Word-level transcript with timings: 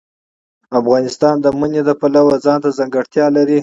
افغانستان 0.79 1.35
د 1.41 1.45
منی 1.59 1.81
د 1.85 1.91
پلوه 1.99 2.35
ځانته 2.45 2.69
ځانګړتیا 2.77 3.25
لري. 3.35 3.59